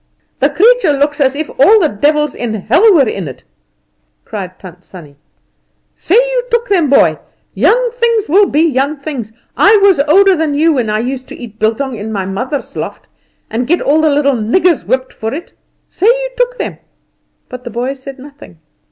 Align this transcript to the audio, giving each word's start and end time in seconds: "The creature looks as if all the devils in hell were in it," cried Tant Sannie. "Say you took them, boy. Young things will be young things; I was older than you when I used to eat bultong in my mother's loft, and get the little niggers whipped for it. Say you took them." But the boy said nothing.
"The 0.39 0.49
creature 0.49 0.93
looks 0.93 1.21
as 1.21 1.35
if 1.35 1.47
all 1.59 1.79
the 1.79 1.87
devils 1.87 2.33
in 2.33 2.55
hell 2.55 2.91
were 2.91 3.07
in 3.07 3.27
it," 3.27 3.43
cried 4.25 4.57
Tant 4.57 4.83
Sannie. 4.83 5.15
"Say 5.93 6.15
you 6.15 6.43
took 6.49 6.69
them, 6.69 6.89
boy. 6.89 7.19
Young 7.53 7.91
things 7.93 8.27
will 8.27 8.47
be 8.47 8.63
young 8.63 8.97
things; 8.97 9.31
I 9.55 9.77
was 9.77 9.99
older 9.99 10.35
than 10.35 10.55
you 10.55 10.73
when 10.73 10.89
I 10.89 10.97
used 10.97 11.27
to 11.27 11.37
eat 11.37 11.59
bultong 11.59 11.97
in 11.99 12.11
my 12.11 12.25
mother's 12.25 12.75
loft, 12.75 13.05
and 13.47 13.67
get 13.67 13.77
the 13.77 13.95
little 14.09 14.33
niggers 14.33 14.87
whipped 14.87 15.13
for 15.13 15.35
it. 15.35 15.53
Say 15.87 16.07
you 16.07 16.29
took 16.35 16.57
them." 16.57 16.79
But 17.47 17.63
the 17.63 17.69
boy 17.69 17.93
said 17.93 18.17
nothing. 18.17 18.57